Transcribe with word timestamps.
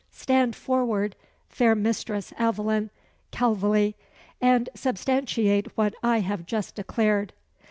Stand 0.09 0.55
forward, 0.55 1.15
fair 1.47 1.75
Mistress 1.75 2.33
Aveline 2.39 2.89
Calveley, 3.31 3.93
and 4.41 4.67
substantiate 4.73 5.67
what 5.77 5.93
I 6.01 6.21
have 6.21 6.47
just 6.47 6.73
declared." 6.73 7.33